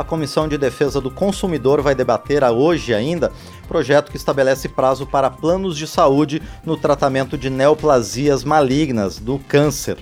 A 0.00 0.04
Comissão 0.04 0.48
de 0.48 0.56
Defesa 0.56 0.98
do 0.98 1.10
Consumidor 1.10 1.82
vai 1.82 1.94
debater 1.94 2.42
hoje 2.42 2.94
ainda 2.94 3.30
projeto 3.68 4.10
que 4.10 4.16
estabelece 4.16 4.66
prazo 4.66 5.06
para 5.06 5.28
planos 5.28 5.76
de 5.76 5.86
saúde 5.86 6.40
no 6.64 6.74
tratamento 6.74 7.36
de 7.36 7.50
neoplasias 7.50 8.42
malignas 8.42 9.18
do 9.18 9.38
câncer. 9.40 9.98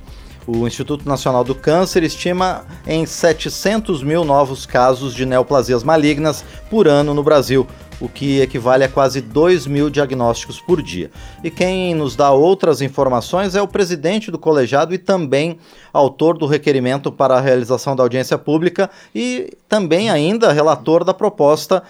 O 0.47 0.69
Instituto 0.69 1.09
Nacional 1.09 1.43
do 1.43 1.53
Câncer 1.53 2.05
estima 2.05 2.65
em 2.87 3.05
700 3.05 4.05
mil 4.05 4.25
novos 4.25 4.65
casos 4.65 5.13
de 5.13 5.27
neoplasias 5.27 5.83
malignas 5.83 6.45
por 6.71 6.87
ano 6.87 7.13
no 7.13 7.25
Brasil, 7.25 7.67
o 8.01 8.09
que 8.09 8.41
equivale 8.41 8.85
a 8.85 8.89
quase 8.89 9.21
2 9.21 9.67
mil 9.67 9.91
diagnósticos 9.91 10.61
por 10.61 10.83
dia. 10.83 11.11
E 11.43 11.51
quem 11.51 11.95
nos 11.95 12.15
dá 12.15 12.31
outras 12.31 12.81
informações 12.81 13.55
é 13.55 13.63
o 13.63 13.69
presidente 13.69 14.31
do 14.31 14.39
colegiado 14.39 14.95
e 14.95 14.99
também 14.99 15.59
autor 15.93 16.39
do 16.39 16.47
requerimento 16.47 17.11
para 17.11 17.37
a 17.37 17.41
realização 17.41 17.97
da 17.97 18.03
audiência 18.03 18.39
pública 18.39 18.89
e 19.15 19.57
também 19.69 20.11
ainda 20.11 20.53
relator 20.53 21.05
da 21.05 21.15
proposta 21.15 21.83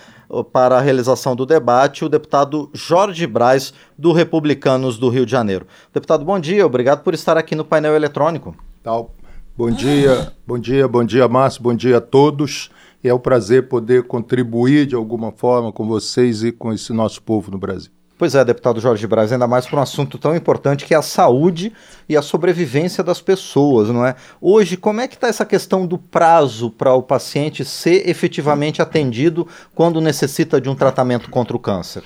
para 0.52 0.77
a 0.77 0.80
realização 0.80 1.35
do 1.35 1.47
debate, 1.47 2.05
o 2.05 2.09
deputado 2.09 2.69
Jorge 2.75 3.27
Braz, 3.27 3.73
do 3.97 4.13
Republicanos 4.13 4.99
do 4.99 5.09
Rio 5.09 5.25
de 5.25 5.33
Janeiro. 5.33 5.66
Deputado, 5.93 6.25
bom 6.25 6.38
dia, 6.38 6.66
obrigado 6.66 7.02
por 7.02 7.15
estar 7.15 7.38
aqui 7.38 7.55
no 7.55 7.65
painel 7.65 7.97
eletrônico. 7.97 8.55
Tal. 8.83 9.15
Bom 9.57 9.71
dia, 9.71 10.33
bom 10.47 10.59
dia, 10.59 10.87
bom 10.87 11.02
dia, 11.02 11.27
Márcio, 11.27 11.63
bom 11.63 11.75
dia 11.75 11.97
a 11.97 12.01
todos. 12.01 12.71
E 13.02 13.09
é 13.09 13.15
um 13.15 13.19
prazer 13.19 13.69
poder 13.69 14.05
contribuir 14.05 14.87
de 14.87 14.95
alguma 14.95 15.30
forma 15.30 15.73
com 15.73 15.87
vocês 15.87 16.43
e 16.43 16.51
com 16.51 16.73
esse 16.73 16.93
nosso 16.93 17.23
povo 17.23 17.51
no 17.51 17.59
Brasil. 17.59 17.93
Pois 18.19 18.34
é, 18.34 18.45
deputado 18.45 18.80
Jorge 18.80 19.07
Braz, 19.07 19.33
ainda 19.33 19.47
mais 19.47 19.65
por 19.65 19.79
um 19.79 19.83
assunto 19.83 20.19
tão 20.19 20.34
importante 20.34 20.84
que 20.84 20.93
é 20.93 20.97
a 20.97 21.02
saúde 21.02 21.73
e 22.09 22.16
a 22.16 22.23
sobrevivência 22.23 23.05
das 23.05 23.21
pessoas, 23.21 23.91
não 23.91 24.05
é? 24.05 24.16
Hoje, 24.41 24.77
como 24.77 25.01
é 25.01 25.07
que 25.07 25.15
está 25.15 25.29
essa 25.29 25.47
questão 25.47 25.87
do 25.87 25.97
prazo 25.97 26.69
para 26.69 26.93
o 26.95 27.02
paciente 27.02 27.65
ser 27.65 28.09
efetivamente 28.09 28.83
atendido 28.83 29.46
quando 29.73 30.01
necessita 30.01 30.60
de 30.60 30.69
um 30.69 30.74
tratamento 30.74 31.30
contra 31.30 31.57
o 31.57 31.60
câncer? 31.60 32.02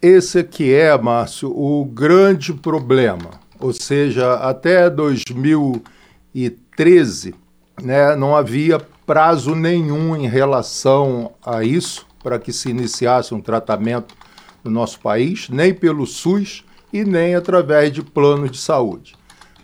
Esse 0.00 0.38
aqui 0.38 0.72
é, 0.72 0.96
Márcio, 0.96 1.50
o 1.50 1.84
grande 1.84 2.54
problema. 2.54 3.30
Ou 3.58 3.72
seja, 3.72 4.34
até 4.34 4.88
2013, 4.88 7.34
né, 7.82 8.14
não 8.14 8.36
havia 8.36 8.80
prazo 9.06 9.54
nenhum 9.54 10.16
em 10.16 10.26
relação 10.26 11.32
a 11.44 11.62
isso 11.62 12.04
para 12.22 12.40
que 12.40 12.52
se 12.52 12.68
iniciasse 12.68 13.32
um 13.32 13.40
tratamento 13.40 14.14
no 14.64 14.70
nosso 14.70 14.98
país, 14.98 15.48
nem 15.48 15.72
pelo 15.72 16.04
SUS 16.04 16.64
e 16.92 17.04
nem 17.04 17.36
através 17.36 17.92
de 17.92 18.02
planos 18.02 18.50
de 18.50 18.58
saúde. 18.58 19.14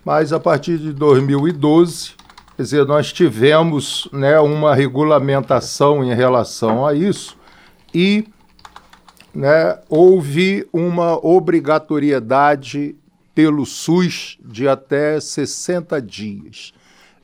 Mas 0.05 0.33
a 0.33 0.39
partir 0.39 0.79
de 0.79 0.93
2012, 0.93 2.13
quer 2.57 2.63
dizer, 2.63 2.87
nós 2.87 3.13
tivemos 3.13 4.09
né, 4.13 4.39
uma 4.39 4.75
regulamentação 4.75 6.05
em 6.05 6.15
relação 6.15 6.87
a 6.87 6.95
isso 6.95 7.37
e 7.93 8.25
né, 9.35 9.79
houve 9.89 10.67
uma 10.73 11.15
obrigatoriedade 11.25 12.95
pelo 13.35 13.67
SUS 13.67 14.39
de 14.45 14.69
até 14.69 15.19
60 15.19 16.01
dias. 16.01 16.73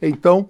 Então, 0.00 0.48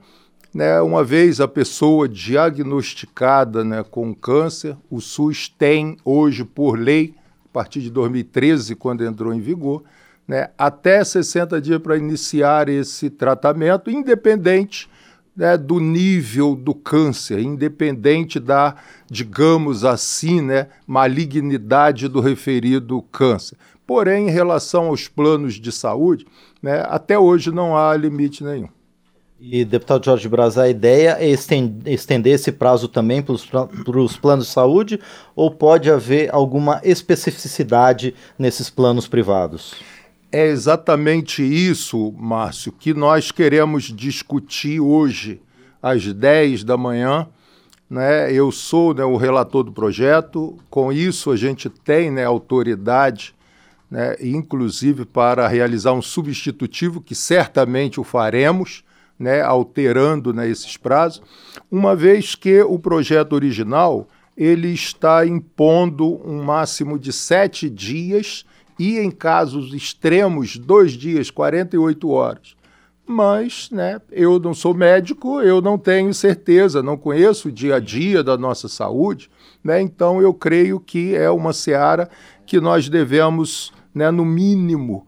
né, 0.55 0.81
uma 0.81 1.05
vez 1.05 1.41
a 1.41 1.49
pessoa 1.49 2.09
diagnosticada 2.09 3.65
né, 3.65 3.83
com 3.83 4.15
câncer, 4.15 4.77
o 4.91 5.01
SUS 5.01 5.49
tem 5.49 5.97
hoje, 6.05 6.45
por 6.45 6.79
lei, 6.79 7.15
a 7.45 7.49
partir 7.53 7.81
de 7.81 7.91
2013, 7.91 8.75
quando 8.75 9.05
entrou 9.05 9.33
em 9.35 9.41
vigor, 9.41 9.83
né, 10.27 10.51
até 10.57 11.03
60 11.03 11.61
dias 11.61 11.81
para 11.81 11.97
iniciar 11.97 12.69
esse 12.69 13.09
tratamento, 13.09 13.91
independente 13.91 14.89
né, 15.37 15.57
do 15.57 15.79
nível 15.79 16.57
do 16.57 16.75
câncer, 16.75 17.39
independente 17.39 18.41
da, 18.41 18.75
digamos 19.09 19.85
assim, 19.85 20.43
né, 20.43 20.69
malignidade 20.87 22.09
do 22.09 22.21
referido 22.21 23.01
câncer. 23.03 23.57
Porém, 23.87 24.29
em 24.29 24.33
relação 24.33 24.87
aos 24.87 25.09
planos 25.09 25.55
de 25.55 25.73
saúde, 25.73 26.27
né, 26.61 26.85
até 26.89 27.19
hoje 27.19 27.51
não 27.51 27.77
há 27.77 27.97
limite 27.97 28.43
nenhum. 28.45 28.69
E, 29.41 29.65
deputado 29.65 30.05
Jorge 30.05 30.29
Braz, 30.29 30.59
a 30.59 30.69
ideia 30.69 31.17
é 31.21 31.29
estender 31.29 32.35
esse 32.35 32.51
prazo 32.51 32.89
também 32.89 33.23
para 33.23 33.33
os 33.33 34.17
planos 34.17 34.47
de 34.47 34.53
saúde 34.53 35.01
ou 35.37 35.49
pode 35.49 35.89
haver 35.89 36.35
alguma 36.35 36.81
especificidade 36.83 38.17
nesses 38.37 38.69
planos 38.69 39.07
privados? 39.07 39.77
É 40.33 40.49
exatamente 40.49 41.41
isso, 41.43 42.13
Márcio, 42.19 42.73
que 42.73 42.93
nós 42.93 43.31
queremos 43.31 43.85
discutir 43.85 44.81
hoje, 44.81 45.41
às 45.81 46.13
10 46.13 46.65
da 46.65 46.77
manhã. 46.77 47.29
Né? 47.89 48.33
Eu 48.33 48.51
sou 48.51 48.93
né, 48.93 49.05
o 49.05 49.17
relator 49.17 49.63
do 49.63 49.71
projeto, 49.71 50.59
com 50.69 50.93
isso 50.93 51.31
a 51.31 51.37
gente 51.37 51.71
tem 51.71 52.11
né, 52.11 52.25
autoridade, 52.25 53.37
né, 53.89 54.17
inclusive 54.21 55.05
para 55.05 55.47
realizar 55.47 55.93
um 55.93 56.03
substitutivo, 56.03 57.01
que 57.01 57.15
certamente 57.15 58.01
o 58.01 58.05
faremos 58.05 58.83
né, 59.19 59.41
alterando 59.43 60.33
né, 60.33 60.49
esses 60.49 60.77
prazos, 60.77 61.23
uma 61.71 61.97
vez 61.97 62.35
que 62.35 62.63
o 62.63 62.79
projeto 62.79 63.33
original 63.33 64.07
ele 64.37 64.69
está 64.69 65.27
impondo 65.27 66.21
um 66.25 66.45
máximo 66.45 66.99
de 66.99 67.13
sete 67.13 67.69
dias 67.69 68.47
e, 68.79 68.99
em 68.99 69.11
casos 69.11 69.75
extremos, 69.75 70.57
dois 70.57 70.93
dias, 70.93 71.31
48 71.31 72.09
horas. 72.09 72.57
Mas 73.05 73.69
né, 73.73 74.01
eu 74.13 74.39
não 74.39 74.55
sou 74.55 74.73
médico, 74.73 75.41
eu 75.41 75.61
não 75.61 75.77
tenho 75.77 76.15
certeza, 76.15 76.83
não 76.83 76.97
conheço 76.97 77.49
o 77.49 77.53
dia 77.53 77.77
a 77.77 77.81
dia 77.81 78.23
da 78.23 78.37
nossa 78.37 78.69
saúde, 78.69 79.29
né, 79.65 79.81
então 79.81 80.21
eu 80.21 80.33
creio 80.33 80.79
que 80.79 81.17
é 81.17 81.29
uma 81.31 81.53
seara 81.53 82.09
que 82.47 82.61
nós 82.61 82.89
devemos, 82.89 83.73
né, 83.93 84.11
no 84.11 84.25
mínimo, 84.25 85.07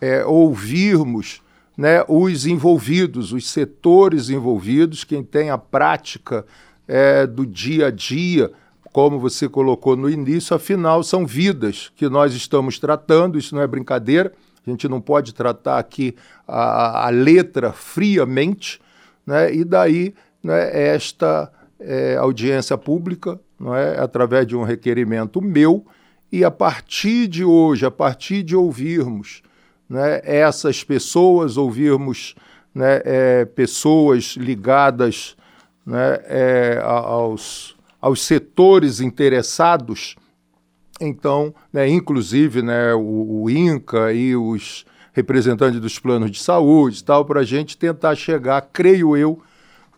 é, 0.00 0.24
ouvirmos 0.26 1.40
né, 1.80 2.04
os 2.08 2.44
envolvidos, 2.44 3.32
os 3.32 3.48
setores 3.48 4.28
envolvidos, 4.28 5.02
quem 5.02 5.24
tem 5.24 5.48
a 5.48 5.56
prática 5.56 6.44
é, 6.86 7.26
do 7.26 7.46
dia 7.46 7.86
a 7.86 7.90
dia, 7.90 8.52
como 8.92 9.18
você 9.18 9.48
colocou 9.48 9.96
no 9.96 10.10
início, 10.10 10.54
afinal 10.54 11.02
são 11.02 11.26
vidas 11.26 11.90
que 11.96 12.06
nós 12.06 12.34
estamos 12.34 12.78
tratando, 12.78 13.38
isso 13.38 13.54
não 13.54 13.62
é 13.62 13.66
brincadeira, 13.66 14.30
a 14.66 14.68
gente 14.68 14.86
não 14.88 15.00
pode 15.00 15.32
tratar 15.32 15.78
aqui 15.78 16.14
a, 16.46 17.06
a 17.06 17.08
letra 17.08 17.72
friamente, 17.72 18.78
né, 19.26 19.50
e 19.50 19.64
daí 19.64 20.14
né, 20.42 20.86
esta 20.86 21.50
é, 21.80 22.14
audiência 22.16 22.76
pública, 22.76 23.40
não 23.58 23.74
é, 23.74 23.98
através 23.98 24.46
de 24.46 24.54
um 24.54 24.64
requerimento 24.64 25.40
meu, 25.40 25.86
e 26.30 26.44
a 26.44 26.50
partir 26.50 27.26
de 27.26 27.42
hoje, 27.42 27.86
a 27.86 27.90
partir 27.90 28.42
de 28.42 28.54
ouvirmos 28.54 29.42
né, 29.90 30.20
essas 30.22 30.84
pessoas, 30.84 31.56
ouvirmos 31.56 32.36
né, 32.72 33.02
é, 33.04 33.44
pessoas 33.44 34.36
ligadas 34.36 35.36
né, 35.84 36.20
é, 36.26 36.80
aos, 36.84 37.76
aos 38.00 38.22
setores 38.22 39.00
interessados. 39.00 40.14
Então, 41.00 41.52
né, 41.72 41.88
inclusive 41.88 42.62
né, 42.62 42.94
o, 42.94 43.42
o, 43.42 43.50
INCA 43.50 44.12
e 44.12 44.36
os 44.36 44.86
representantes 45.12 45.80
dos 45.80 45.98
planos 45.98 46.30
de 46.30 46.38
saúde, 46.38 47.02
tal, 47.02 47.24
para 47.24 47.40
a 47.40 47.44
gente 47.44 47.76
tentar 47.76 48.14
chegar, 48.14 48.68
creio 48.72 49.16
eu, 49.16 49.42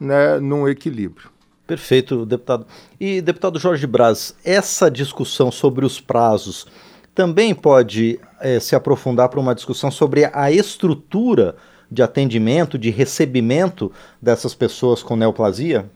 né, 0.01 0.41
num 0.41 0.67
equilíbrio. 0.67 1.31
Perfeito, 1.67 2.25
deputado. 2.25 2.67
E, 2.99 3.21
deputado 3.21 3.59
Jorge 3.59 3.87
Braz, 3.87 4.35
essa 4.43 4.91
discussão 4.91 5.51
sobre 5.51 5.85
os 5.85 6.01
prazos 6.01 6.67
também 7.15 7.55
pode 7.55 8.19
é, 8.41 8.59
se 8.59 8.75
aprofundar 8.75 9.29
para 9.29 9.41
uma 9.41 9.55
discussão 9.55 9.91
sobre 9.91 10.31
a 10.33 10.51
estrutura 10.51 11.57
de 11.91 12.03
atendimento, 12.03 12.79
de 12.79 12.91
recebimento 12.91 13.93
dessas 14.21 14.55
pessoas 14.55 15.03
com 15.03 15.15
neoplasia? 15.15 15.91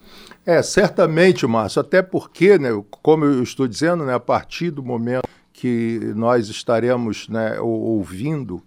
É, 0.45 0.63
certamente, 0.63 1.47
Márcio, 1.47 1.81
até 1.81 2.03
porque, 2.03 2.59
né, 2.59 2.69
como 3.03 3.25
eu 3.25 3.43
estou 3.43 3.67
dizendo, 3.67 4.05
né, 4.05 4.15
a 4.15 4.21
partir 4.21 4.71
do 4.71 4.83
momento 4.83 5.27
que 5.53 6.13
nós 6.15 6.49
estaremos 6.49 7.29
né, 7.29 7.59
ouvindo 7.61 8.63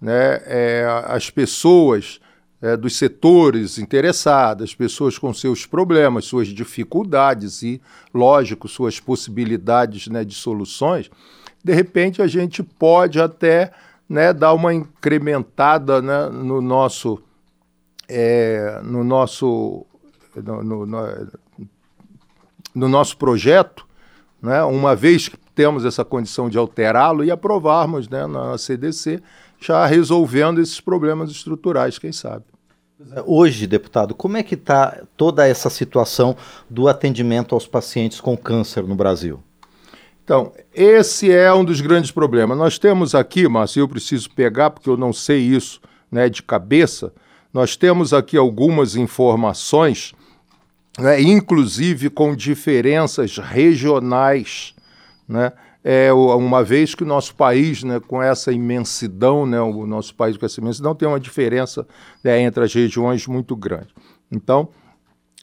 né, 0.00 0.40
é, 0.46 0.86
as 1.06 1.28
pessoas 1.28 2.18
é, 2.62 2.76
dos 2.76 2.96
setores 2.96 3.78
interessadas, 3.78 4.74
pessoas 4.74 5.18
com 5.18 5.32
seus 5.32 5.66
problemas, 5.66 6.24
suas 6.24 6.48
dificuldades 6.48 7.62
e, 7.62 7.80
lógico, 8.12 8.68
suas 8.68 8.98
possibilidades 8.98 10.08
né, 10.08 10.24
de 10.24 10.34
soluções, 10.34 11.10
de 11.62 11.72
repente 11.72 12.22
a 12.22 12.26
gente 12.26 12.62
pode 12.62 13.20
até 13.20 13.72
né, 14.08 14.32
dar 14.32 14.52
uma 14.54 14.74
incrementada 14.74 16.02
né, 16.02 16.28
no 16.28 16.60
nosso 16.60 17.22
é, 18.08 18.80
no 18.82 19.04
nosso 19.04 19.86
no, 20.34 20.62
no, 20.62 20.86
no, 22.74 22.88
nosso 22.88 23.16
projeto, 23.16 23.86
né, 24.42 24.62
uma 24.64 24.96
vez 24.96 25.28
que 25.28 25.36
temos 25.54 25.84
essa 25.84 26.04
condição 26.04 26.48
de 26.48 26.58
alterá-lo 26.58 27.24
e 27.24 27.30
aprovarmos 27.30 28.08
né, 28.08 28.26
na 28.26 28.56
CDC, 28.58 29.22
já 29.60 29.86
resolvendo 29.86 30.60
esses 30.60 30.80
problemas 30.80 31.30
estruturais, 31.30 31.98
quem 31.98 32.12
sabe. 32.12 32.44
Hoje, 33.24 33.66
deputado, 33.66 34.14
como 34.14 34.36
é 34.36 34.42
que 34.42 34.54
está 34.54 35.02
toda 35.16 35.46
essa 35.46 35.70
situação 35.70 36.36
do 36.68 36.86
atendimento 36.86 37.54
aos 37.54 37.66
pacientes 37.66 38.20
com 38.20 38.36
câncer 38.36 38.82
no 38.84 38.94
Brasil? 38.94 39.42
Então, 40.30 40.52
esse 40.72 41.28
é 41.32 41.52
um 41.52 41.64
dos 41.64 41.80
grandes 41.80 42.12
problemas. 42.12 42.56
Nós 42.56 42.78
temos 42.78 43.16
aqui, 43.16 43.48
Márcio, 43.48 43.80
eu 43.80 43.88
preciso 43.88 44.30
pegar 44.30 44.70
porque 44.70 44.88
eu 44.88 44.96
não 44.96 45.12
sei 45.12 45.40
isso 45.40 45.80
né, 46.08 46.28
de 46.28 46.40
cabeça, 46.40 47.12
nós 47.52 47.74
temos 47.74 48.14
aqui 48.14 48.36
algumas 48.36 48.94
informações, 48.94 50.14
né, 50.96 51.20
inclusive 51.20 52.10
com 52.10 52.36
diferenças 52.36 53.38
regionais, 53.38 54.72
né? 55.28 55.50
É, 55.82 56.12
uma 56.12 56.62
vez 56.62 56.94
que 56.94 57.02
o 57.02 57.06
nosso 57.06 57.34
país, 57.34 57.82
né, 57.82 57.98
com 57.98 58.22
essa 58.22 58.52
imensidão, 58.52 59.44
né, 59.44 59.60
o 59.60 59.84
nosso 59.84 60.14
país 60.14 60.36
com 60.36 60.46
essa 60.46 60.60
imensidão, 60.60 60.94
tem 60.94 61.08
uma 61.08 61.18
diferença 61.18 61.84
né, 62.22 62.40
entre 62.40 62.62
as 62.62 62.72
regiões 62.72 63.26
muito 63.26 63.56
grande. 63.56 63.88
Então, 64.30 64.68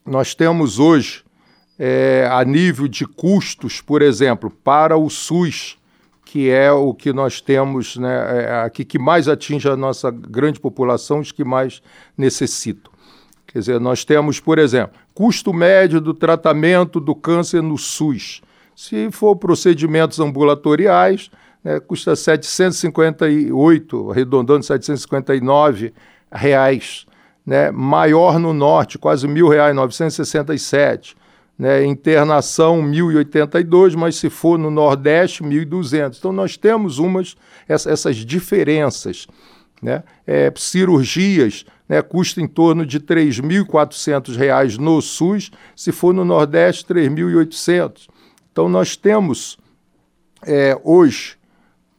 nós 0.06 0.34
temos 0.34 0.80
hoje, 0.80 1.26
é, 1.78 2.28
a 2.32 2.44
nível 2.44 2.88
de 2.88 3.06
custos, 3.06 3.80
por 3.82 4.02
exemplo, 4.02 4.50
para 4.50 4.98
o 4.98 5.10
SUS, 5.10 5.78
que 6.26 6.50
é 6.50 6.72
o 6.72 6.94
que 6.94 7.14
nós 7.14 7.40
temos 7.40 7.96
né, 7.98 8.44
é, 8.44 8.62
aqui, 8.62 8.84
que 8.84 9.00
mais 9.00 9.28
atinge 9.28 9.70
a 9.70 9.78
nossa 9.78 10.10
grande 10.12 10.60
população, 10.60 11.20
os 11.20 11.32
que 11.32 11.44
mais 11.44 11.82
necessitam. 12.18 12.92
Quer 13.46 13.60
dizer, 13.60 13.80
nós 13.80 14.04
temos, 14.04 14.40
por 14.40 14.58
exemplo, 14.60 14.98
custo 15.14 15.54
médio 15.54 16.02
do 16.02 16.14
tratamento 16.14 17.00
do 17.00 17.16
câncer 17.16 17.62
no 17.62 17.78
SUS. 17.78 18.42
Se 18.76 19.10
for 19.12 19.36
procedimentos 19.38 20.20
ambulatoriais, 20.20 21.32
né, 21.64 21.80
custa 21.80 22.16
758, 22.16 24.12
arredondando 24.12 24.64
759 24.64 25.94
reais. 26.32 27.06
Né, 27.46 27.72
maior 27.72 28.38
no 28.38 28.52
norte, 28.52 28.98
quase 28.98 29.26
mil 29.26 29.48
reais, 29.48 29.74
967 29.74 31.16
né, 31.58 31.84
internação 31.86 32.82
1.082, 32.82 33.96
mas 33.96 34.16
se 34.16 34.30
for 34.30 34.60
no 34.60 34.70
Nordeste, 34.70 35.44
1.200. 35.44 36.18
Então, 36.20 36.32
nós 36.32 36.56
temos 36.56 37.00
umas, 37.00 37.36
essas 37.68 38.18
diferenças. 38.18 39.28
Né? 39.82 40.04
É, 40.26 40.52
cirurgias 40.56 41.66
né, 41.88 42.02
custa 42.02 42.42
em 42.42 42.48
torno 42.48 42.86
de 42.86 42.98
R$ 42.98 43.04
3.400 43.04 44.78
no 44.78 45.02
SUS, 45.02 45.52
se 45.76 45.92
for 45.92 46.14
no 46.14 46.24
Nordeste, 46.24 46.86
R$ 46.94 47.08
3.800. 47.08 48.08
Então, 48.52 48.70
nós 48.70 48.96
temos 48.96 49.58
é, 50.46 50.80
hoje, 50.84 51.38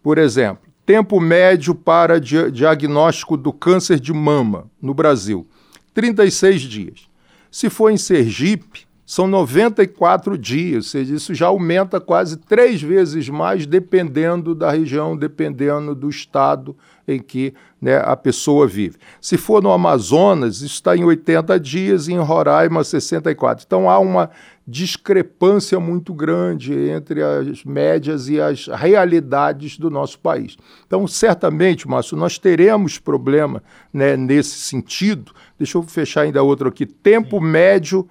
por 0.02 0.18
exemplo, 0.18 0.68
tempo 0.86 1.20
médio 1.20 1.74
para 1.74 2.20
di 2.20 2.50
diagnóstico 2.50 3.36
do 3.36 3.52
câncer 3.52 4.00
de 4.00 4.12
mama 4.12 4.70
no 4.80 4.94
Brasil, 4.94 5.46
36 5.94 6.62
dias. 6.62 7.08
Se 7.50 7.68
for 7.68 7.90
em 7.90 7.96
Sergipe, 7.96 8.87
são 9.08 9.26
94 9.26 10.36
dias, 10.36 10.84
ou 10.84 10.90
seja, 10.90 11.14
isso 11.14 11.34
já 11.34 11.46
aumenta 11.46 11.98
quase 11.98 12.36
três 12.36 12.82
vezes 12.82 13.26
mais, 13.30 13.64
dependendo 13.64 14.54
da 14.54 14.70
região, 14.70 15.16
dependendo 15.16 15.94
do 15.94 16.10
estado 16.10 16.76
em 17.08 17.18
que 17.18 17.54
né, 17.80 17.96
a 18.04 18.14
pessoa 18.14 18.66
vive. 18.66 18.98
Se 19.18 19.38
for 19.38 19.62
no 19.62 19.72
Amazonas, 19.72 20.56
isso 20.56 20.74
está 20.74 20.94
em 20.94 21.04
80 21.04 21.58
dias, 21.58 22.06
e 22.06 22.12
em 22.12 22.18
Roraima, 22.18 22.84
64. 22.84 23.64
Então 23.66 23.88
há 23.88 23.98
uma 23.98 24.28
discrepância 24.66 25.80
muito 25.80 26.12
grande 26.12 26.74
entre 26.90 27.22
as 27.22 27.64
médias 27.64 28.28
e 28.28 28.38
as 28.38 28.66
realidades 28.66 29.78
do 29.78 29.88
nosso 29.88 30.18
país. 30.18 30.58
Então, 30.86 31.06
certamente, 31.06 31.88
Márcio, 31.88 32.14
nós 32.14 32.36
teremos 32.36 32.98
problema 32.98 33.62
né, 33.90 34.18
nesse 34.18 34.58
sentido. 34.58 35.32
Deixa 35.58 35.78
eu 35.78 35.82
fechar 35.82 36.20
ainda 36.24 36.42
outro 36.42 36.68
aqui. 36.68 36.84
Tempo 36.84 37.40
médio 37.40 38.06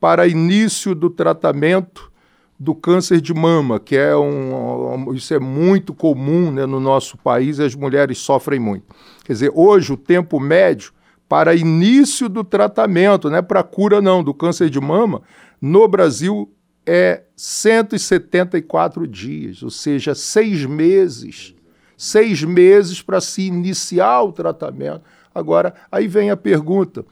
para 0.00 0.26
início 0.26 0.94
do 0.94 1.10
tratamento 1.10 2.10
do 2.58 2.74
câncer 2.74 3.20
de 3.20 3.32
mama, 3.32 3.78
que 3.78 3.96
é 3.96 4.14
um, 4.16 5.14
isso 5.14 5.32
é 5.32 5.38
muito 5.38 5.94
comum 5.94 6.50
né, 6.50 6.66
no 6.66 6.80
nosso 6.80 7.16
país 7.16 7.60
as 7.60 7.74
mulheres 7.74 8.18
sofrem 8.18 8.58
muito. 8.58 8.84
Quer 9.24 9.32
dizer, 9.34 9.52
hoje 9.54 9.92
o 9.92 9.96
tempo 9.96 10.40
médio 10.40 10.92
para 11.28 11.54
início 11.54 12.28
do 12.28 12.42
tratamento, 12.42 13.30
não 13.30 13.36
é 13.36 13.42
para 13.42 13.62
cura 13.62 14.02
não, 14.02 14.22
do 14.22 14.34
câncer 14.34 14.68
de 14.68 14.80
mama, 14.80 15.22
no 15.60 15.86
Brasil 15.86 16.52
é 16.84 17.22
174 17.36 19.06
dias, 19.06 19.62
ou 19.62 19.70
seja, 19.70 20.14
seis 20.14 20.66
meses. 20.66 21.54
Seis 21.96 22.42
meses 22.42 23.00
para 23.00 23.20
se 23.20 23.42
iniciar 23.42 24.22
o 24.22 24.32
tratamento. 24.32 25.02
Agora, 25.34 25.74
aí 25.92 26.08
vem 26.08 26.30
a 26.30 26.36
pergunta: 26.36 27.04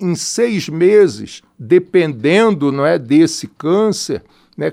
em 0.00 0.14
seis 0.14 0.68
meses, 0.68 1.42
dependendo 1.58 2.72
não 2.72 2.86
é, 2.86 2.98
desse 2.98 3.46
câncer, 3.46 4.22
né, 4.56 4.72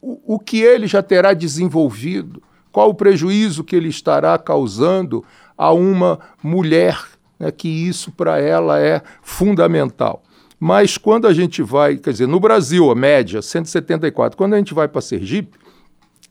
o, 0.00 0.34
o 0.34 0.38
que 0.38 0.60
ele 0.60 0.86
já 0.86 1.02
terá 1.02 1.32
desenvolvido, 1.32 2.42
qual 2.70 2.90
o 2.90 2.94
prejuízo 2.94 3.64
que 3.64 3.76
ele 3.76 3.88
estará 3.88 4.36
causando 4.38 5.24
a 5.56 5.72
uma 5.72 6.18
mulher, 6.42 6.98
né, 7.38 7.50
que 7.50 7.68
isso 7.68 8.10
para 8.12 8.38
ela 8.38 8.80
é 8.80 9.02
fundamental. 9.22 10.22
Mas 10.58 10.96
quando 10.96 11.26
a 11.26 11.34
gente 11.34 11.62
vai, 11.62 11.96
quer 11.96 12.10
dizer, 12.10 12.26
no 12.26 12.40
Brasil, 12.40 12.90
a 12.90 12.94
média, 12.94 13.42
174, 13.42 14.36
quando 14.36 14.54
a 14.54 14.58
gente 14.58 14.72
vai 14.72 14.88
para 14.88 15.00
Sergipe, 15.00 15.58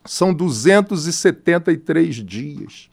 são 0.05 0.33
273 0.33 2.15
dias. 2.15 2.89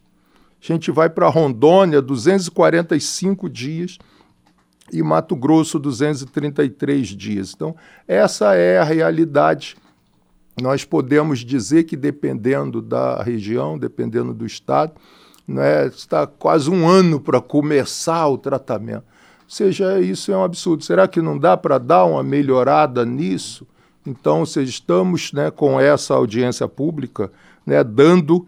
A 0.61 0.65
gente 0.65 0.91
vai 0.91 1.09
para 1.09 1.27
Rondônia, 1.27 2.01
245 2.01 3.49
dias 3.49 3.97
e 4.91 5.01
Mato 5.01 5.35
Grosso 5.35 5.79
233 5.79 7.07
dias. 7.09 7.53
Então, 7.55 7.75
essa 8.07 8.55
é 8.55 8.77
a 8.77 8.83
realidade. 8.83 9.77
Nós 10.61 10.83
podemos 10.83 11.39
dizer 11.39 11.83
que, 11.83 11.95
dependendo 11.95 12.81
da 12.81 13.23
região, 13.23 13.77
dependendo 13.77 14.33
do 14.33 14.45
estado, 14.45 14.93
né, 15.47 15.87
está 15.87 16.27
quase 16.27 16.69
um 16.69 16.87
ano 16.87 17.19
para 17.19 17.39
começar 17.39 18.27
o 18.27 18.37
tratamento. 18.37 19.03
Ou 19.43 19.49
seja, 19.49 19.99
isso 19.99 20.31
é 20.31 20.37
um 20.37 20.43
absurdo. 20.43 20.83
Será 20.83 21.07
que 21.07 21.21
não 21.21 21.37
dá 21.37 21.55
para 21.57 21.77
dar 21.77 22.05
uma 22.05 22.23
melhorada 22.23 23.05
nisso? 23.05 23.65
Então, 24.05 24.45
se 24.45 24.61
estamos 24.63 25.31
né, 25.31 25.51
com 25.51 25.79
essa 25.79 26.13
audiência 26.13 26.67
pública 26.67 27.31
né, 27.65 27.83
dando 27.83 28.45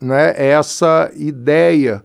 né, 0.00 0.34
essa 0.36 1.10
ideia 1.14 2.04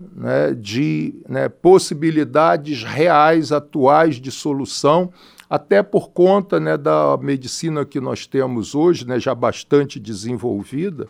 né, 0.00 0.54
de 0.54 1.14
né, 1.28 1.48
possibilidades 1.48 2.84
reais, 2.84 3.50
atuais 3.50 4.16
de 4.16 4.30
solução, 4.30 5.12
até 5.50 5.82
por 5.82 6.10
conta 6.10 6.60
né, 6.60 6.76
da 6.76 7.16
medicina 7.16 7.84
que 7.84 8.00
nós 8.00 8.26
temos 8.26 8.74
hoje, 8.74 9.06
né, 9.06 9.18
já 9.18 9.34
bastante 9.34 9.98
desenvolvida, 9.98 11.08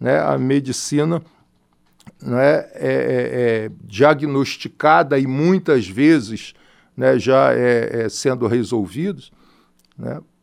né, 0.00 0.20
a 0.20 0.38
medicina 0.38 1.22
né, 2.20 2.54
é, 2.54 2.70
é, 2.74 3.64
é 3.66 3.70
diagnosticada 3.84 5.18
e 5.18 5.26
muitas 5.26 5.86
vezes 5.86 6.54
já 7.18 7.52
é, 7.54 8.04
é 8.04 8.08
sendo 8.08 8.46
resolvidos 8.46 9.32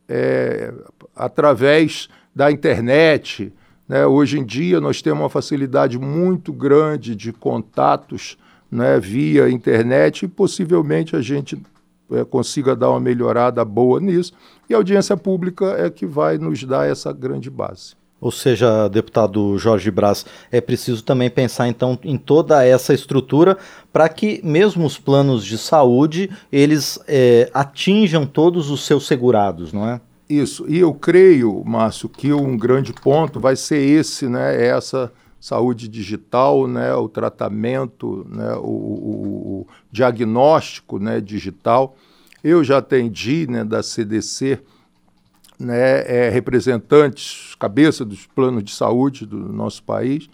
é, 0.08 0.72
através 1.14 2.08
da 2.34 2.50
internet, 2.50 3.52
né? 3.90 4.06
Hoje 4.06 4.38
em 4.38 4.44
dia, 4.44 4.80
nós 4.80 5.02
temos 5.02 5.20
uma 5.20 5.28
facilidade 5.28 5.98
muito 5.98 6.52
grande 6.52 7.16
de 7.16 7.32
contatos 7.32 8.38
né, 8.70 9.00
via 9.00 9.50
internet 9.50 10.22
e 10.22 10.28
possivelmente 10.28 11.16
a 11.16 11.20
gente 11.20 11.60
é, 12.12 12.24
consiga 12.24 12.76
dar 12.76 12.90
uma 12.90 13.00
melhorada 13.00 13.64
boa 13.64 13.98
nisso. 13.98 14.32
E 14.68 14.74
a 14.74 14.76
audiência 14.76 15.16
pública 15.16 15.74
é 15.76 15.90
que 15.90 16.06
vai 16.06 16.38
nos 16.38 16.62
dar 16.62 16.88
essa 16.88 17.12
grande 17.12 17.50
base. 17.50 17.96
Ou 18.20 18.30
seja, 18.30 18.86
deputado 18.86 19.58
Jorge 19.58 19.90
Braz, 19.90 20.24
é 20.52 20.60
preciso 20.60 21.02
também 21.02 21.28
pensar 21.28 21.66
então 21.66 21.98
em 22.04 22.16
toda 22.16 22.64
essa 22.64 22.94
estrutura 22.94 23.58
para 23.92 24.08
que 24.08 24.40
mesmo 24.44 24.86
os 24.86 24.98
planos 24.98 25.44
de 25.44 25.58
saúde 25.58 26.30
eles 26.52 26.96
é, 27.08 27.50
atinjam 27.52 28.24
todos 28.24 28.70
os 28.70 28.86
seus 28.86 29.04
segurados, 29.08 29.72
não 29.72 29.88
é? 29.88 30.00
Isso. 30.30 30.64
E 30.68 30.78
eu 30.78 30.94
creio, 30.94 31.64
Márcio, 31.64 32.08
que 32.08 32.32
um 32.32 32.56
grande 32.56 32.92
ponto 32.92 33.40
vai 33.40 33.56
ser 33.56 33.78
esse, 33.78 34.28
né? 34.28 34.64
Essa 34.64 35.12
saúde 35.40 35.88
digital, 35.88 36.68
né? 36.68 36.94
O 36.94 37.08
tratamento, 37.08 38.24
né? 38.30 38.54
O, 38.54 38.68
o, 38.68 39.60
o 39.62 39.66
diagnóstico, 39.90 41.00
né? 41.00 41.20
Digital. 41.20 41.96
Eu 42.44 42.62
já 42.62 42.78
atendi, 42.78 43.48
né? 43.50 43.64
Da 43.64 43.82
CDC, 43.82 44.60
né? 45.58 46.04
É, 46.06 46.30
representantes, 46.30 47.56
cabeça 47.58 48.04
dos 48.04 48.24
planos 48.24 48.62
de 48.62 48.72
saúde 48.72 49.26
do 49.26 49.36
nosso 49.36 49.82
país, 49.82 50.30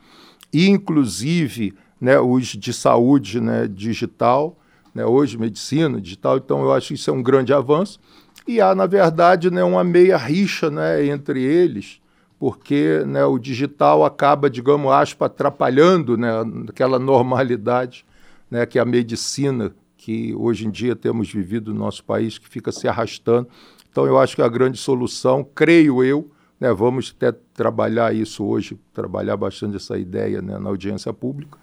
e 0.52 0.68
inclusive, 0.68 1.72
né? 1.98 2.20
Os 2.20 2.48
de 2.48 2.74
saúde, 2.74 3.40
né? 3.40 3.66
Digital, 3.66 4.58
né? 4.94 5.06
Hoje 5.06 5.38
medicina 5.38 5.98
digital. 5.98 6.36
Então 6.36 6.60
eu 6.60 6.74
acho 6.74 6.88
que 6.88 6.94
isso 6.94 7.08
é 7.08 7.14
um 7.14 7.22
grande 7.22 7.54
avanço. 7.54 7.98
E 8.46 8.60
há, 8.60 8.74
na 8.74 8.86
verdade, 8.86 9.50
né, 9.50 9.64
uma 9.64 9.82
meia 9.82 10.16
rixa 10.16 10.70
né, 10.70 11.04
entre 11.04 11.42
eles, 11.42 12.00
porque 12.38 13.02
né, 13.06 13.24
o 13.24 13.38
digital 13.38 14.04
acaba, 14.04 14.48
digamos, 14.48 14.92
aspa, 14.92 15.26
atrapalhando 15.26 16.16
né, 16.16 16.30
aquela 16.68 16.98
normalidade 16.98 18.04
né, 18.50 18.64
que 18.64 18.78
a 18.78 18.84
medicina 18.84 19.74
que 19.96 20.32
hoje 20.36 20.66
em 20.66 20.70
dia 20.70 20.94
temos 20.94 21.32
vivido 21.32 21.74
no 21.74 21.80
nosso 21.80 22.04
país, 22.04 22.38
que 22.38 22.48
fica 22.48 22.70
se 22.70 22.86
arrastando. 22.86 23.48
Então, 23.90 24.06
eu 24.06 24.16
acho 24.18 24.36
que 24.36 24.42
a 24.42 24.48
grande 24.48 24.78
solução, 24.78 25.42
creio 25.42 26.04
eu, 26.04 26.30
né, 26.60 26.72
vamos 26.72 27.12
até 27.16 27.32
trabalhar 27.52 28.14
isso 28.14 28.44
hoje, 28.44 28.78
trabalhar 28.92 29.36
bastante 29.36 29.76
essa 29.76 29.98
ideia 29.98 30.40
né, 30.40 30.58
na 30.58 30.68
audiência 30.68 31.12
pública, 31.12 31.58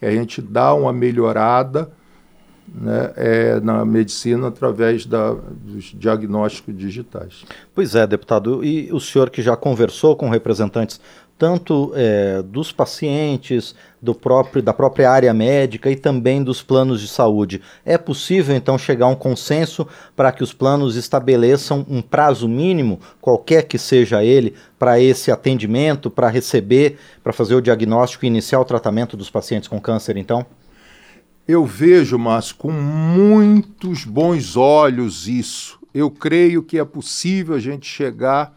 é 0.00 0.08
a 0.08 0.12
gente 0.12 0.40
dar 0.40 0.74
uma 0.74 0.92
melhorada 0.92 1.90
né, 2.74 3.12
é, 3.16 3.60
na 3.60 3.84
medicina 3.84 4.48
através 4.48 5.06
da, 5.06 5.32
dos 5.32 5.84
diagnósticos 5.94 6.76
digitais. 6.76 7.44
Pois 7.74 7.94
é, 7.94 8.06
deputado. 8.06 8.64
E 8.64 8.92
o 8.92 9.00
senhor 9.00 9.30
que 9.30 9.42
já 9.42 9.56
conversou 9.56 10.16
com 10.16 10.28
representantes 10.28 11.00
tanto 11.38 11.92
é, 11.94 12.42
dos 12.42 12.72
pacientes, 12.72 13.74
do 14.02 14.12
próprio, 14.12 14.60
da 14.60 14.72
própria 14.72 15.08
área 15.08 15.32
médica 15.32 15.88
e 15.88 15.94
também 15.94 16.42
dos 16.42 16.62
planos 16.62 17.00
de 17.00 17.06
saúde. 17.06 17.62
É 17.86 17.96
possível 17.96 18.56
então 18.56 18.76
chegar 18.76 19.06
a 19.06 19.10
um 19.10 19.14
consenso 19.14 19.86
para 20.16 20.32
que 20.32 20.42
os 20.42 20.52
planos 20.52 20.96
estabeleçam 20.96 21.86
um 21.88 22.02
prazo 22.02 22.48
mínimo, 22.48 22.98
qualquer 23.20 23.62
que 23.62 23.78
seja 23.78 24.24
ele, 24.24 24.54
para 24.78 25.00
esse 25.00 25.30
atendimento, 25.30 26.10
para 26.10 26.28
receber, 26.28 26.98
para 27.22 27.32
fazer 27.32 27.54
o 27.54 27.62
diagnóstico 27.62 28.24
e 28.24 28.28
iniciar 28.28 28.60
o 28.60 28.64
tratamento 28.64 29.16
dos 29.16 29.30
pacientes 29.30 29.68
com 29.68 29.80
câncer, 29.80 30.16
então? 30.16 30.44
Eu 31.48 31.64
vejo, 31.64 32.18
Márcio, 32.18 32.56
com 32.56 32.70
muitos 32.70 34.04
bons 34.04 34.54
olhos 34.54 35.26
isso. 35.26 35.80
Eu 35.94 36.10
creio 36.10 36.62
que 36.62 36.78
é 36.78 36.84
possível 36.84 37.54
a 37.54 37.58
gente 37.58 37.86
chegar 37.86 38.54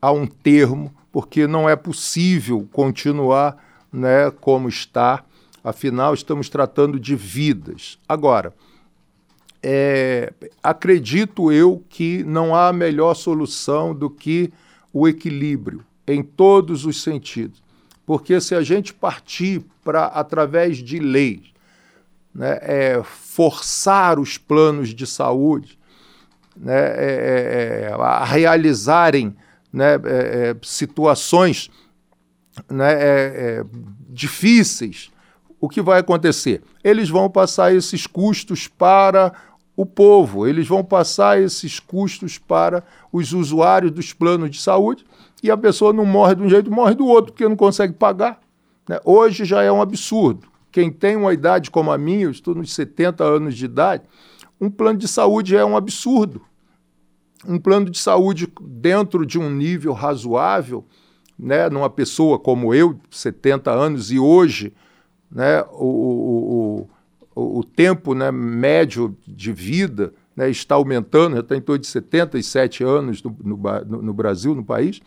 a 0.00 0.10
um 0.10 0.26
termo, 0.26 0.92
porque 1.12 1.46
não 1.46 1.68
é 1.68 1.76
possível 1.76 2.68
continuar 2.72 3.56
né, 3.92 4.28
como 4.40 4.68
está. 4.68 5.24
Afinal, 5.62 6.14
estamos 6.14 6.48
tratando 6.48 6.98
de 6.98 7.14
vidas. 7.14 7.96
Agora, 8.08 8.52
é, 9.62 10.32
acredito 10.60 11.52
eu 11.52 11.84
que 11.88 12.24
não 12.24 12.56
há 12.56 12.72
melhor 12.72 13.14
solução 13.14 13.94
do 13.94 14.10
que 14.10 14.52
o 14.92 15.06
equilíbrio 15.06 15.84
em 16.08 16.24
todos 16.24 16.84
os 16.86 17.04
sentidos. 17.04 17.62
Porque 18.04 18.40
se 18.40 18.56
a 18.56 18.62
gente 18.62 18.92
partir 18.92 19.62
para, 19.84 20.06
através 20.06 20.78
de 20.78 20.98
leis, 20.98 21.52
né, 22.34 22.58
é, 22.62 23.02
forçar 23.02 24.18
os 24.18 24.38
planos 24.38 24.94
de 24.94 25.06
saúde 25.06 25.78
né, 26.56 26.74
é, 26.74 27.84
é, 27.84 27.90
é 27.90 27.92
a 27.92 28.24
realizarem 28.24 29.36
né, 29.72 29.94
é, 29.94 30.50
é, 30.50 30.56
situações 30.62 31.70
né, 32.70 33.64
difíceis, 34.10 35.10
o 35.60 35.68
que 35.68 35.80
vai 35.80 36.00
acontecer? 36.00 36.62
Eles 36.84 37.08
vão 37.08 37.30
passar 37.30 37.74
esses 37.74 38.06
custos 38.06 38.68
para 38.68 39.32
o 39.74 39.86
povo, 39.86 40.46
eles 40.46 40.68
vão 40.68 40.84
passar 40.84 41.40
esses 41.40 41.80
custos 41.80 42.36
para 42.36 42.84
os 43.10 43.32
usuários 43.32 43.90
dos 43.90 44.12
planos 44.12 44.50
de 44.50 44.60
saúde 44.60 45.04
e 45.42 45.50
a 45.50 45.56
pessoa 45.56 45.92
não 45.92 46.04
morre 46.04 46.34
de 46.34 46.42
um 46.42 46.48
jeito, 46.48 46.70
morre 46.70 46.94
do 46.94 47.06
outro, 47.06 47.32
porque 47.32 47.48
não 47.48 47.56
consegue 47.56 47.94
pagar. 47.94 48.40
Né? 48.88 49.00
Hoje 49.04 49.44
já 49.44 49.62
é 49.62 49.72
um 49.72 49.80
absurdo. 49.80 50.51
Quem 50.72 50.90
tem 50.90 51.14
uma 51.16 51.34
idade 51.34 51.70
como 51.70 51.92
a 51.92 51.98
minha, 51.98 52.24
eu 52.24 52.30
estou 52.30 52.54
nos 52.54 52.74
70 52.74 53.22
anos 53.22 53.54
de 53.54 53.66
idade, 53.66 54.04
um 54.58 54.70
plano 54.70 54.98
de 54.98 55.06
saúde 55.06 55.54
é 55.54 55.64
um 55.64 55.76
absurdo. 55.76 56.40
Um 57.46 57.58
plano 57.58 57.90
de 57.90 57.98
saúde 57.98 58.50
dentro 58.60 59.26
de 59.26 59.38
um 59.38 59.50
nível 59.50 59.92
razoável, 59.92 60.86
né, 61.38 61.68
numa 61.68 61.90
pessoa 61.90 62.38
como 62.38 62.72
eu, 62.72 62.98
70 63.10 63.70
anos, 63.70 64.10
e 64.10 64.18
hoje 64.18 64.72
né, 65.30 65.62
o, 65.72 66.86
o, 66.86 66.88
o, 67.34 67.58
o 67.58 67.64
tempo 67.64 68.14
né, 68.14 68.30
médio 68.30 69.16
de 69.26 69.52
vida 69.52 70.14
né, 70.34 70.48
está 70.48 70.76
aumentando, 70.76 71.34
já 71.34 71.40
está 71.40 71.56
em 71.56 71.60
torno 71.60 71.80
de 71.80 71.88
77 71.88 72.84
anos 72.84 73.22
no, 73.22 73.36
no, 73.42 74.02
no 74.02 74.14
Brasil, 74.14 74.54
no 74.54 74.64
país. 74.64 75.00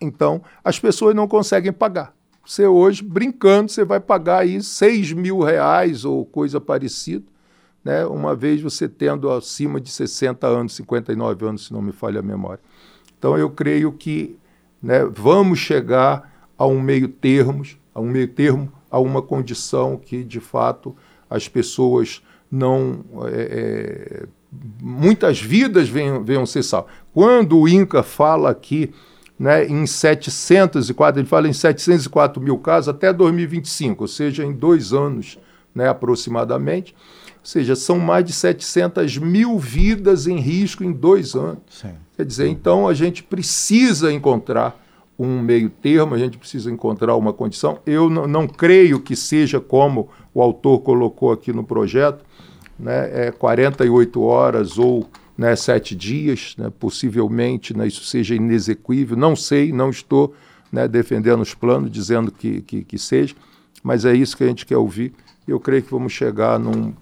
Então, 0.00 0.42
as 0.64 0.78
pessoas 0.80 1.14
não 1.14 1.28
conseguem 1.28 1.72
pagar. 1.72 2.14
Você 2.44 2.66
hoje, 2.66 3.02
brincando, 3.02 3.70
você 3.70 3.84
vai 3.84 4.00
pagar 4.00 4.40
aí 4.40 4.60
6 4.62 5.12
mil 5.12 5.40
reais 5.40 6.04
ou 6.04 6.24
coisa 6.24 6.60
parecida, 6.60 7.24
né? 7.84 8.04
uma 8.04 8.34
vez 8.34 8.60
você 8.60 8.88
tendo 8.88 9.30
acima 9.30 9.80
de 9.80 9.90
60 9.90 10.46
anos, 10.46 10.74
59 10.74 11.46
anos, 11.46 11.66
se 11.66 11.72
não 11.72 11.80
me 11.80 11.92
falha 11.92 12.20
a 12.20 12.22
memória. 12.22 12.60
Então 13.18 13.38
eu 13.38 13.48
creio 13.50 13.92
que 13.92 14.36
né, 14.82 15.04
vamos 15.04 15.60
chegar 15.60 16.50
a 16.58 16.66
um 16.66 16.80
meio 16.80 17.08
termo, 17.08 17.62
a 17.94 18.00
um 18.00 18.08
meio 18.08 18.28
termo, 18.28 18.72
a 18.90 18.98
uma 18.98 19.22
condição 19.22 19.96
que 19.96 20.24
de 20.24 20.40
fato 20.40 20.96
as 21.30 21.48
pessoas 21.48 22.22
não 22.50 23.04
é, 23.28 23.40
é, 23.40 24.26
muitas 24.82 25.40
vidas 25.40 25.88
venham, 25.88 26.22
venham 26.22 26.44
ser 26.44 26.62
salvas. 26.62 26.92
Quando 27.14 27.58
o 27.58 27.68
INCA 27.68 28.02
fala 28.02 28.50
aqui 28.50 28.92
né, 29.42 29.66
em 29.66 29.84
704, 29.88 31.20
ele 31.20 31.26
fala 31.26 31.48
em 31.48 31.52
704 31.52 32.40
mil 32.40 32.58
casos 32.58 32.88
até 32.88 33.12
2025, 33.12 34.04
ou 34.04 34.06
seja, 34.06 34.44
em 34.44 34.52
dois 34.52 34.92
anos 34.92 35.36
né, 35.74 35.88
aproximadamente. 35.88 36.94
Ou 36.94 37.40
seja, 37.42 37.74
são 37.74 37.98
mais 37.98 38.24
de 38.24 38.32
700 38.32 39.18
mil 39.18 39.58
vidas 39.58 40.28
em 40.28 40.38
risco 40.38 40.84
em 40.84 40.92
dois 40.92 41.34
anos. 41.34 41.58
Sim. 41.68 41.90
Quer 42.16 42.24
dizer, 42.24 42.46
então 42.46 42.86
a 42.86 42.94
gente 42.94 43.24
precisa 43.24 44.12
encontrar 44.12 44.80
um 45.18 45.40
meio 45.40 45.68
termo, 45.68 46.14
a 46.14 46.18
gente 46.18 46.38
precisa 46.38 46.70
encontrar 46.70 47.16
uma 47.16 47.32
condição. 47.32 47.80
Eu 47.84 48.08
não 48.08 48.46
creio 48.46 49.00
que 49.00 49.16
seja 49.16 49.58
como 49.58 50.08
o 50.32 50.40
autor 50.40 50.82
colocou 50.82 51.32
aqui 51.32 51.52
no 51.52 51.64
projeto, 51.64 52.24
né, 52.78 53.26
é 53.26 53.32
48 53.32 54.22
horas 54.22 54.78
ou 54.78 55.04
né, 55.36 55.56
sete 55.56 55.94
dias, 55.94 56.54
né, 56.58 56.70
possivelmente 56.78 57.76
né, 57.76 57.86
isso 57.86 58.04
seja 58.04 58.34
inexequível, 58.34 59.16
não 59.16 59.34
sei, 59.34 59.72
não 59.72 59.90
estou 59.90 60.34
né, 60.70 60.86
defendendo 60.88 61.40
os 61.40 61.54
planos, 61.54 61.90
dizendo 61.90 62.30
que, 62.30 62.62
que, 62.62 62.84
que, 62.84 62.98
seja, 62.98 63.34
mas 63.82 64.04
é 64.04 64.14
isso 64.14 64.36
que 64.36 64.44
a 64.44 64.48
gente 64.48 64.66
quer 64.66 64.76
ouvir. 64.76 65.12
Eu 65.46 65.58
creio 65.58 65.82
que 65.82 65.90
vamos 65.90 66.12
chegar 66.12 66.58
num 66.58 66.94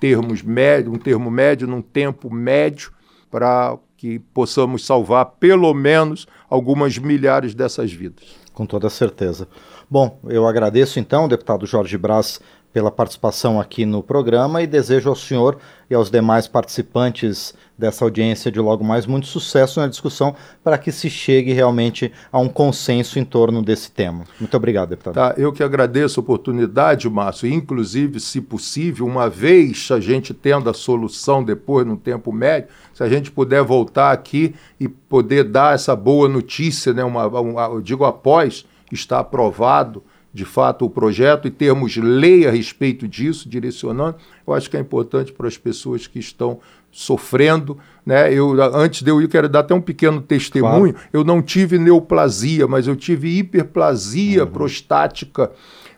termos 0.00 0.42
médio, 0.42 0.92
um 0.92 0.98
termo 0.98 1.30
médio, 1.30 1.66
num 1.66 1.82
tempo 1.82 2.32
médio, 2.32 2.92
para 3.30 3.76
que 3.96 4.20
possamos 4.32 4.86
salvar 4.86 5.26
pelo 5.40 5.74
menos 5.74 6.26
algumas 6.48 6.96
milhares 6.96 7.54
dessas 7.54 7.92
vidas. 7.92 8.24
Com 8.54 8.64
toda 8.64 8.88
certeza. 8.88 9.48
Bom, 9.90 10.20
eu 10.28 10.46
agradeço 10.46 10.98
então, 10.98 11.28
deputado 11.28 11.66
Jorge 11.66 11.98
Braz, 11.98 12.40
pela 12.78 12.92
participação 12.92 13.60
aqui 13.60 13.84
no 13.84 14.04
programa 14.04 14.62
e 14.62 14.66
desejo 14.66 15.08
ao 15.08 15.16
senhor 15.16 15.58
e 15.90 15.94
aos 15.96 16.12
demais 16.12 16.46
participantes 16.46 17.52
dessa 17.76 18.04
audiência 18.04 18.52
de 18.52 18.60
logo 18.60 18.84
mais 18.84 19.04
muito 19.04 19.26
sucesso 19.26 19.80
na 19.80 19.88
discussão 19.88 20.32
para 20.62 20.78
que 20.78 20.92
se 20.92 21.10
chegue 21.10 21.52
realmente 21.52 22.12
a 22.30 22.38
um 22.38 22.48
consenso 22.48 23.18
em 23.18 23.24
torno 23.24 23.64
desse 23.64 23.90
tema. 23.90 24.22
Muito 24.38 24.56
obrigado, 24.56 24.90
deputado. 24.90 25.14
Tá, 25.14 25.34
eu 25.36 25.52
que 25.52 25.64
agradeço 25.64 26.20
a 26.20 26.22
oportunidade, 26.22 27.10
Márcio, 27.10 27.52
inclusive, 27.52 28.20
se 28.20 28.40
possível, 28.40 29.06
uma 29.06 29.28
vez 29.28 29.88
a 29.90 29.98
gente 29.98 30.32
tendo 30.32 30.70
a 30.70 30.74
solução 30.74 31.42
depois, 31.42 31.84
no 31.84 31.96
tempo 31.96 32.30
médio, 32.30 32.68
se 32.94 33.02
a 33.02 33.08
gente 33.08 33.32
puder 33.32 33.64
voltar 33.64 34.12
aqui 34.12 34.54
e 34.78 34.86
poder 34.86 35.42
dar 35.42 35.74
essa 35.74 35.96
boa 35.96 36.28
notícia, 36.28 36.92
né, 36.92 37.02
uma, 37.02 37.26
uma 37.26 37.62
eu 37.64 37.80
digo 37.80 38.04
após 38.04 38.64
estar 38.92 39.18
aprovado, 39.18 40.00
de 40.32 40.44
fato 40.44 40.84
o 40.84 40.90
projeto 40.90 41.48
e 41.48 41.50
termos 41.50 41.96
lei 41.96 42.46
a 42.46 42.50
respeito 42.50 43.08
disso, 43.08 43.48
direcionando, 43.48 44.16
eu 44.46 44.52
acho 44.52 44.68
que 44.70 44.76
é 44.76 44.80
importante 44.80 45.32
para 45.32 45.48
as 45.48 45.56
pessoas 45.56 46.06
que 46.06 46.18
estão 46.18 46.60
sofrendo. 46.90 47.78
Né? 48.04 48.32
Eu, 48.32 48.52
antes 48.74 49.02
de 49.02 49.10
eu 49.10 49.20
ir, 49.20 49.28
quero 49.28 49.48
dar 49.48 49.60
até 49.60 49.74
um 49.74 49.80
pequeno 49.80 50.20
testemunho. 50.20 50.94
Claro. 50.94 51.08
Eu 51.12 51.24
não 51.24 51.42
tive 51.42 51.78
neoplasia, 51.78 52.66
mas 52.66 52.86
eu 52.86 52.96
tive 52.96 53.38
hiperplasia 53.38 54.44
uhum. 54.44 54.50
prostática 54.50 55.50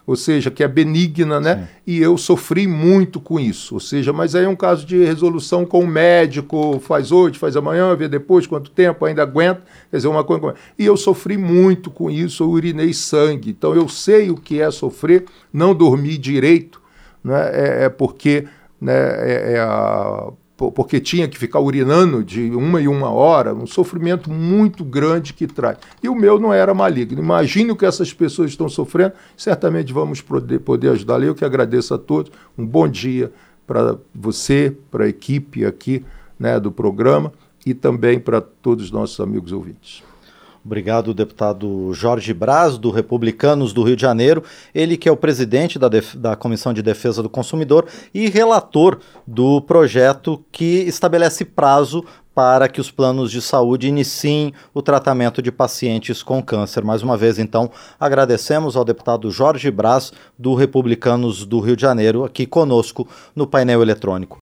ou 0.06 0.16
seja, 0.16 0.50
que 0.50 0.62
é 0.62 0.68
benigna, 0.68 1.40
né? 1.40 1.56
Sim. 1.56 1.62
E 1.86 1.98
eu 2.02 2.16
sofri 2.16 2.66
muito 2.66 3.20
com 3.20 3.38
isso. 3.38 3.74
Ou 3.74 3.80
seja, 3.80 4.12
mas 4.12 4.34
aí 4.34 4.44
é 4.44 4.48
um 4.48 4.56
caso 4.56 4.84
de 4.84 5.04
resolução 5.04 5.64
com 5.64 5.80
o 5.80 5.86
médico, 5.86 6.80
faz 6.80 7.12
hoje, 7.12 7.38
faz 7.38 7.56
amanhã, 7.56 7.94
vê 7.94 8.08
depois, 8.08 8.46
quanto 8.46 8.70
tempo, 8.70 9.04
ainda 9.04 9.22
aguenta. 9.22 9.62
Quer 9.90 9.96
dizer, 9.96 10.08
uma 10.08 10.24
coisa. 10.24 10.54
E 10.78 10.84
eu 10.84 10.96
sofri 10.96 11.36
muito 11.36 11.90
com 11.90 12.10
isso, 12.10 12.42
eu 12.42 12.50
urinei 12.50 12.92
sangue. 12.92 13.50
Então 13.50 13.74
eu 13.74 13.88
sei 13.88 14.30
o 14.30 14.36
que 14.36 14.60
é 14.60 14.70
sofrer, 14.70 15.24
não 15.52 15.74
dormir 15.74 16.18
direito, 16.18 16.80
né? 17.22 17.50
É, 17.52 17.84
é 17.84 17.88
porque 17.88 18.46
né, 18.80 18.92
é, 18.92 19.52
é 19.54 19.60
a 19.60 20.32
porque 20.68 20.98
tinha 20.98 21.28
que 21.28 21.38
ficar 21.38 21.60
urinando 21.60 22.24
de 22.24 22.50
uma 22.50 22.82
em 22.82 22.88
uma 22.88 23.10
hora, 23.10 23.54
um 23.54 23.66
sofrimento 23.66 24.28
muito 24.28 24.84
grande 24.84 25.32
que 25.32 25.46
traz. 25.46 25.78
E 26.02 26.08
o 26.08 26.14
meu 26.14 26.40
não 26.40 26.52
era 26.52 26.74
maligno. 26.74 27.22
Imagine 27.22 27.70
o 27.70 27.76
que 27.76 27.86
essas 27.86 28.12
pessoas 28.12 28.50
estão 28.50 28.68
sofrendo, 28.68 29.12
certamente 29.36 29.92
vamos 29.92 30.20
poder, 30.20 30.58
poder 30.58 30.90
ajudá-la. 30.90 31.24
Eu 31.24 31.34
que 31.34 31.44
agradeço 31.44 31.94
a 31.94 31.98
todos, 31.98 32.32
um 32.58 32.66
bom 32.66 32.88
dia 32.88 33.32
para 33.66 33.96
você, 34.12 34.76
para 34.90 35.04
a 35.04 35.08
equipe 35.08 35.64
aqui 35.64 36.04
né, 36.36 36.58
do 36.58 36.72
programa 36.72 37.32
e 37.64 37.72
também 37.72 38.18
para 38.18 38.40
todos 38.40 38.86
os 38.86 38.90
nossos 38.90 39.20
amigos 39.20 39.52
ouvintes. 39.52 40.09
Obrigado, 40.62 41.14
deputado 41.14 41.90
Jorge 41.94 42.34
Braz, 42.34 42.76
do 42.76 42.90
Republicanos 42.90 43.72
do 43.72 43.82
Rio 43.82 43.96
de 43.96 44.02
Janeiro. 44.02 44.44
Ele 44.74 44.98
que 44.98 45.08
é 45.08 45.12
o 45.12 45.16
presidente 45.16 45.78
da, 45.78 45.88
da 46.14 46.36
Comissão 46.36 46.74
de 46.74 46.82
Defesa 46.82 47.22
do 47.22 47.30
Consumidor 47.30 47.86
e 48.12 48.28
relator 48.28 48.98
do 49.26 49.62
projeto 49.62 50.44
que 50.52 50.82
estabelece 50.82 51.46
prazo 51.46 52.04
para 52.34 52.68
que 52.68 52.80
os 52.80 52.90
planos 52.90 53.30
de 53.30 53.40
saúde 53.40 53.88
iniciem 53.88 54.52
o 54.72 54.82
tratamento 54.82 55.40
de 55.40 55.50
pacientes 55.50 56.22
com 56.22 56.42
câncer. 56.42 56.84
Mais 56.84 57.02
uma 57.02 57.16
vez, 57.16 57.38
então, 57.38 57.70
agradecemos 57.98 58.76
ao 58.76 58.84
deputado 58.84 59.30
Jorge 59.30 59.70
Braz, 59.70 60.12
do 60.38 60.54
Republicanos 60.54 61.44
do 61.44 61.58
Rio 61.60 61.74
de 61.74 61.82
Janeiro, 61.82 62.22
aqui 62.22 62.46
conosco 62.46 63.08
no 63.34 63.46
painel 63.46 63.82
eletrônico. 63.82 64.38